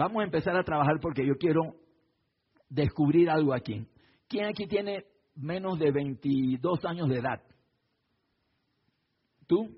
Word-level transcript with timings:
vamos 0.00 0.22
a 0.22 0.24
empezar 0.24 0.56
a 0.56 0.64
trabajar 0.64 0.98
porque 0.98 1.26
yo 1.26 1.34
quiero 1.36 1.76
descubrir 2.70 3.28
algo 3.28 3.52
aquí. 3.52 3.86
¿Quién 4.26 4.46
aquí 4.46 4.66
tiene 4.66 5.04
menos 5.34 5.78
de 5.78 5.90
22 5.90 6.84
años 6.86 7.08
de 7.10 7.18
edad? 7.18 7.42
¿Tú? 9.46 9.68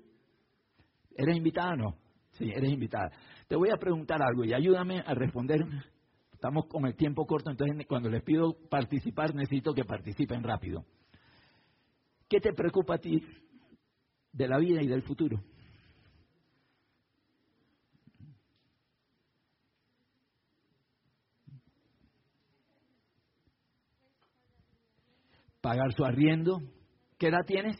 ¿Eres 1.15 1.35
invitada 1.35 1.73
o 1.73 1.75
no? 1.75 1.97
Sí, 2.31 2.49
eres 2.49 2.71
invitada. 2.71 3.11
Te 3.49 3.57
voy 3.57 3.69
a 3.69 3.77
preguntar 3.77 4.21
algo 4.21 4.45
y 4.45 4.53
ayúdame 4.53 5.03
a 5.05 5.13
responder. 5.13 5.59
Estamos 6.31 6.67
con 6.67 6.85
el 6.85 6.95
tiempo 6.95 7.25
corto, 7.25 7.51
entonces 7.51 7.85
cuando 7.85 8.09
les 8.09 8.23
pido 8.23 8.55
participar 8.69 9.35
necesito 9.35 9.73
que 9.73 9.83
participen 9.83 10.41
rápido. 10.41 10.85
¿Qué 12.29 12.39
te 12.39 12.53
preocupa 12.53 12.95
a 12.95 12.99
ti 12.99 13.21
de 14.31 14.47
la 14.47 14.57
vida 14.57 14.81
y 14.81 14.87
del 14.87 15.03
futuro? 15.03 15.43
Pagar 25.63 25.93
su 25.93 26.03
arriendo. 26.03 26.59
¿Qué 27.17 27.29
edad 27.29 27.45
tienes? 27.47 27.77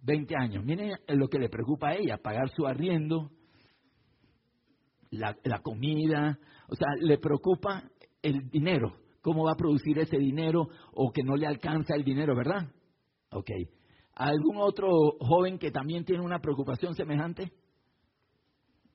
20 0.00 0.34
años. 0.40 0.64
Miren 0.64 0.92
lo 1.08 1.28
que 1.28 1.38
le 1.38 1.50
preocupa 1.50 1.90
a 1.90 1.96
ella, 1.96 2.16
pagar 2.16 2.48
su 2.56 2.66
arriendo, 2.66 3.30
la, 5.10 5.36
la 5.44 5.58
comida, 5.60 6.38
o 6.66 6.74
sea, 6.74 6.88
le 6.98 7.18
preocupa 7.18 7.82
el 8.22 8.48
dinero, 8.48 8.96
cómo 9.20 9.44
va 9.44 9.52
a 9.52 9.56
producir 9.56 9.98
ese 9.98 10.16
dinero 10.16 10.68
o 10.94 11.12
que 11.12 11.22
no 11.22 11.36
le 11.36 11.46
alcanza 11.46 11.94
el 11.94 12.04
dinero, 12.04 12.34
¿verdad? 12.34 12.72
Ok. 13.32 13.50
¿Algún 14.14 14.56
otro 14.56 14.88
joven 15.20 15.58
que 15.58 15.70
también 15.70 16.06
tiene 16.06 16.24
una 16.24 16.38
preocupación 16.38 16.94
semejante? 16.94 17.52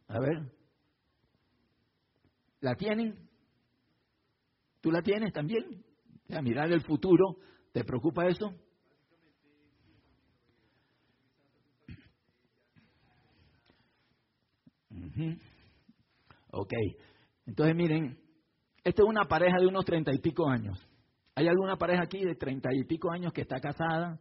A 0.08 0.20
ver. 0.20 0.52
¿La 2.60 2.74
tienen? 2.74 3.30
¿Tú 4.82 4.90
la 4.90 5.04
tienes 5.04 5.32
también? 5.32 5.86
A 6.32 6.42
mirar 6.42 6.72
el 6.72 6.82
futuro, 6.82 7.38
¿te 7.74 7.84
preocupa 7.84 8.28
eso? 8.28 8.54
Ok. 16.52 16.72
Entonces 17.46 17.76
miren, 17.76 18.18
esta 18.84 19.02
es 19.02 19.08
una 19.08 19.26
pareja 19.26 19.58
de 19.60 19.68
unos 19.68 19.86
treinta 19.86 20.14
y 20.14 20.20
pico 20.20 20.48
años. 20.48 20.80
¿Hay 21.36 21.48
alguna 21.48 21.78
pareja 21.78 22.04
aquí 22.04 22.24
de 22.24 22.36
treinta 22.36 22.70
y 22.72 22.84
pico 22.86 23.12
años 23.12 23.34
que 23.34 23.42
está 23.42 23.60
casada? 23.60 24.20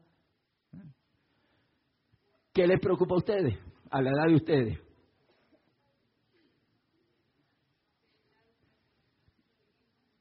¿Qué 2.55 2.67
les 2.67 2.81
preocupa 2.81 3.15
a 3.15 3.19
ustedes, 3.19 3.59
a 3.91 4.03
la 4.03 4.11
edad 4.11 4.27
de 4.29 4.35
ustedes? 4.35 4.92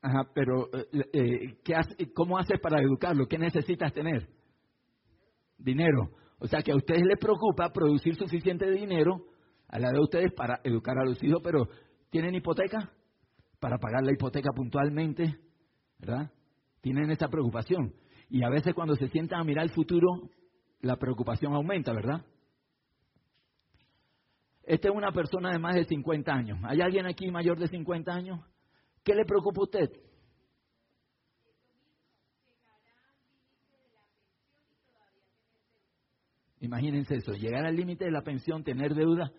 Ajá, 0.01 0.29
pero 0.33 0.67
eh, 0.73 1.09
eh, 1.13 1.59
¿qué 1.63 1.75
hace, 1.75 2.11
¿cómo 2.13 2.37
haces 2.37 2.59
para 2.59 2.81
educarlo? 2.81 3.27
¿Qué 3.27 3.37
necesitas 3.37 3.93
tener? 3.93 4.27
Dinero. 5.57 6.09
O 6.39 6.47
sea 6.47 6.63
que 6.63 6.71
a 6.71 6.75
ustedes 6.75 7.03
les 7.03 7.19
preocupa 7.19 7.71
producir 7.71 8.15
suficiente 8.15 8.69
dinero 8.71 9.25
a 9.67 9.77
la 9.77 9.91
de 9.91 9.99
ustedes 9.99 10.33
para 10.33 10.59
educar 10.63 10.97
a 10.97 11.05
los 11.05 11.21
hijos, 11.23 11.39
pero 11.43 11.67
¿tienen 12.09 12.33
hipoteca? 12.33 12.91
Para 13.59 13.77
pagar 13.77 14.03
la 14.03 14.11
hipoteca 14.11 14.49
puntualmente, 14.55 15.37
¿verdad? 15.99 16.31
Tienen 16.81 17.11
esa 17.11 17.27
preocupación. 17.27 17.93
Y 18.27 18.43
a 18.43 18.49
veces 18.49 18.73
cuando 18.73 18.95
se 18.95 19.07
sientan 19.09 19.41
a 19.41 19.43
mirar 19.43 19.65
el 19.65 19.71
futuro, 19.71 20.07
la 20.81 20.95
preocupación 20.95 21.53
aumenta, 21.53 21.93
¿verdad? 21.93 22.25
Esta 24.63 24.89
es 24.89 24.95
una 24.95 25.11
persona 25.11 25.51
de 25.51 25.59
más 25.59 25.75
de 25.75 25.85
50 25.85 26.33
años. 26.33 26.59
¿Hay 26.63 26.81
alguien 26.81 27.05
aquí 27.05 27.29
mayor 27.29 27.59
de 27.59 27.67
50 27.67 28.11
años? 28.11 28.39
¿Qué 29.03 29.15
le 29.15 29.25
preocupa 29.25 29.61
a 29.61 29.63
usted? 29.63 29.89
Imagínense 36.59 37.15
eso, 37.15 37.33
llegar 37.33 37.65
al 37.65 37.75
límite 37.75 38.05
de 38.05 38.11
la 38.11 38.21
pensión, 38.21 38.63
tener 38.63 38.93
deuda. 38.93 39.31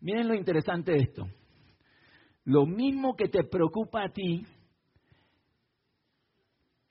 Miren 0.00 0.28
lo 0.28 0.34
interesante 0.34 0.92
de 0.92 0.98
esto. 0.98 1.26
Lo 2.44 2.66
mismo 2.66 3.16
que 3.16 3.28
te 3.28 3.42
preocupa 3.44 4.04
a 4.04 4.08
ti, 4.10 4.46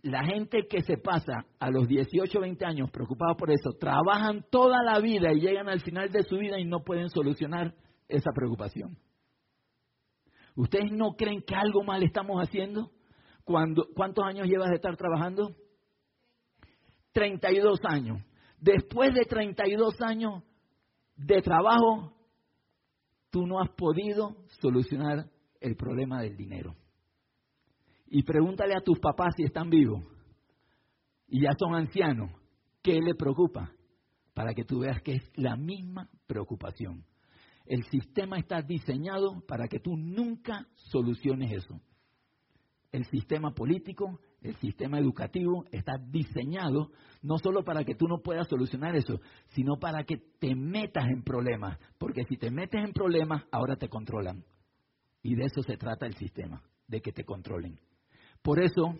la 0.01 0.25
gente 0.25 0.67
que 0.69 0.81
se 0.81 0.97
pasa 0.97 1.45
a 1.59 1.69
los 1.69 1.87
18, 1.87 2.39
20 2.39 2.65
años 2.65 2.91
preocupados 2.91 3.37
por 3.37 3.49
eso, 3.49 3.71
trabajan 3.79 4.45
toda 4.49 4.83
la 4.83 4.99
vida 4.99 5.31
y 5.31 5.39
llegan 5.39 5.69
al 5.69 5.79
final 5.81 6.11
de 6.11 6.23
su 6.23 6.37
vida 6.37 6.59
y 6.59 6.65
no 6.65 6.83
pueden 6.83 7.09
solucionar 7.09 7.73
esa 8.09 8.31
preocupación. 8.35 8.97
¿Ustedes 10.55 10.91
no 10.91 11.13
creen 11.17 11.41
que 11.41 11.55
algo 11.55 11.83
mal 11.83 12.03
estamos 12.03 12.41
haciendo? 12.41 12.91
Cuando, 13.43 13.87
¿Cuántos 13.95 14.25
años 14.25 14.47
llevas 14.47 14.69
de 14.69 14.75
estar 14.75 14.95
trabajando? 14.97 15.55
32 17.13 17.79
años. 17.85 18.21
Después 18.59 19.13
de 19.13 19.25
32 19.25 20.01
años 20.01 20.43
de 21.15 21.41
trabajo, 21.41 22.13
tú 23.29 23.45
no 23.47 23.59
has 23.59 23.69
podido 23.69 24.35
solucionar 24.61 25.29
el 25.59 25.75
problema 25.75 26.21
del 26.21 26.37
dinero. 26.37 26.75
Y 28.07 28.23
pregúntale 28.23 28.75
a 28.75 28.81
tus 28.81 28.99
papás 28.99 29.33
si 29.37 29.43
están 29.43 29.69
vivos 29.69 30.03
y 31.27 31.43
ya 31.43 31.53
son 31.57 31.75
ancianos, 31.75 32.29
¿qué 32.83 32.99
le 32.99 33.15
preocupa? 33.15 33.71
Para 34.33 34.53
que 34.53 34.65
tú 34.65 34.79
veas 34.79 35.01
que 35.01 35.13
es 35.13 35.31
la 35.35 35.55
misma 35.55 36.09
preocupación. 36.27 37.05
El 37.65 37.83
sistema 37.85 38.37
está 38.37 38.61
diseñado 38.61 39.43
para 39.47 39.67
que 39.67 39.79
tú 39.79 39.95
nunca 39.95 40.67
soluciones 40.75 41.51
eso. 41.51 41.79
El 42.91 43.05
sistema 43.05 43.53
político, 43.53 44.19
el 44.41 44.55
sistema 44.55 44.99
educativo 44.99 45.65
está 45.71 45.93
diseñado 45.97 46.91
no 47.21 47.37
solo 47.37 47.63
para 47.63 47.83
que 47.83 47.95
tú 47.95 48.07
no 48.07 48.21
puedas 48.21 48.47
solucionar 48.47 48.95
eso, 48.95 49.21
sino 49.49 49.77
para 49.79 50.03
que 50.03 50.17
te 50.39 50.55
metas 50.55 51.05
en 51.07 51.23
problemas. 51.23 51.79
Porque 51.97 52.23
si 52.25 52.35
te 52.37 52.51
metes 52.51 52.83
en 52.83 52.91
problemas, 52.91 53.43
ahora 53.51 53.75
te 53.75 53.87
controlan. 53.87 54.43
Y 55.21 55.35
de 55.35 55.45
eso 55.45 55.61
se 55.61 55.77
trata 55.77 56.07
el 56.07 56.15
sistema, 56.15 56.63
de 56.87 57.01
que 57.01 57.11
te 57.11 57.23
controlen. 57.23 57.79
Por 58.41 58.59
eso 58.59 58.95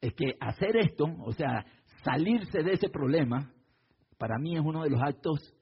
es 0.00 0.14
que 0.14 0.36
hacer 0.40 0.76
esto, 0.76 1.04
o 1.24 1.32
sea, 1.32 1.66
salirse 2.04 2.62
de 2.62 2.72
ese 2.72 2.88
problema, 2.88 3.52
para 4.18 4.38
mí 4.38 4.54
es 4.54 4.62
uno 4.64 4.84
de 4.84 4.90
los 4.90 5.02
actos 5.02 5.55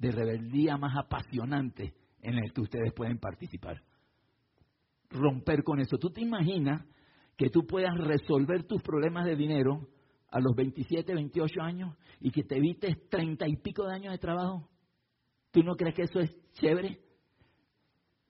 de 0.00 0.10
rebeldía 0.10 0.78
más 0.78 0.96
apasionantes 0.96 1.92
en 2.22 2.38
el 2.38 2.52
que 2.52 2.62
ustedes 2.62 2.92
pueden 2.94 3.18
participar. 3.18 3.82
Romper 5.10 5.62
con 5.62 5.78
eso. 5.78 5.98
¿Tú 5.98 6.10
te 6.10 6.22
imaginas 6.22 6.86
que 7.36 7.50
tú 7.50 7.66
puedas 7.66 7.94
resolver 7.98 8.64
tus 8.64 8.82
problemas 8.82 9.26
de 9.26 9.36
dinero 9.36 9.88
a 10.30 10.40
los 10.40 10.54
27, 10.56 11.14
28 11.14 11.60
años 11.60 11.96
y 12.18 12.30
que 12.30 12.44
te 12.44 12.56
evites 12.56 13.08
treinta 13.10 13.46
y 13.46 13.56
pico 13.56 13.86
de 13.86 13.94
años 13.94 14.12
de 14.12 14.18
trabajo? 14.18 14.68
¿Tú 15.50 15.62
no 15.62 15.74
crees 15.74 15.94
que 15.94 16.02
eso 16.02 16.20
es 16.20 16.34
chévere? 16.54 16.98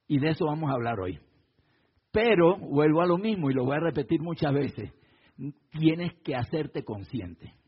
Y 0.09 0.19
de 0.19 0.31
eso 0.31 0.47
vamos 0.47 0.71
a 0.71 0.75
hablar 0.75 0.99
hoy. 0.99 1.21
Pero, 2.11 2.59
vuelvo 2.59 3.03
a 3.03 3.07
lo 3.07 3.17
mismo 3.17 3.49
y 3.49 3.55
lo 3.55 3.65
voy 3.65 3.77
a 3.77 3.81
repetir 3.81 4.21
muchas 4.21 4.53
veces, 4.53 4.93
tienes 5.71 6.15
que 6.25 6.35
hacerte 6.35 6.83
consciente. 6.83 7.55